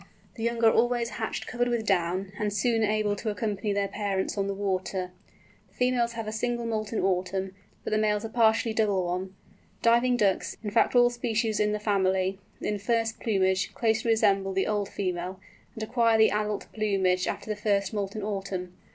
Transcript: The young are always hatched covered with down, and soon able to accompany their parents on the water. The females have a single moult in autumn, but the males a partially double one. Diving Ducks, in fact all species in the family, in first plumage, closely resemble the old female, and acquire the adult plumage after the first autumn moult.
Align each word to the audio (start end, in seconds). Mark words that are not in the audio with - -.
The 0.33 0.41
young 0.41 0.63
are 0.63 0.71
always 0.73 1.09
hatched 1.09 1.45
covered 1.45 1.67
with 1.67 1.85
down, 1.85 2.31
and 2.39 2.51
soon 2.51 2.81
able 2.83 3.15
to 3.17 3.29
accompany 3.29 3.71
their 3.71 3.87
parents 3.87 4.35
on 4.35 4.47
the 4.47 4.53
water. 4.55 5.11
The 5.67 5.75
females 5.75 6.13
have 6.13 6.27
a 6.27 6.31
single 6.31 6.65
moult 6.65 6.91
in 6.91 6.99
autumn, 7.03 7.53
but 7.83 7.91
the 7.91 7.99
males 7.99 8.25
a 8.25 8.29
partially 8.29 8.73
double 8.73 9.05
one. 9.05 9.35
Diving 9.83 10.17
Ducks, 10.17 10.57
in 10.63 10.71
fact 10.71 10.95
all 10.95 11.11
species 11.11 11.59
in 11.59 11.71
the 11.71 11.79
family, 11.79 12.39
in 12.61 12.79
first 12.79 13.19
plumage, 13.19 13.75
closely 13.75 14.09
resemble 14.09 14.53
the 14.53 14.65
old 14.65 14.89
female, 14.89 15.39
and 15.75 15.83
acquire 15.83 16.17
the 16.17 16.31
adult 16.31 16.65
plumage 16.73 17.27
after 17.27 17.47
the 17.47 17.55
first 17.55 17.93
autumn 17.93 18.21
moult. 18.23 18.51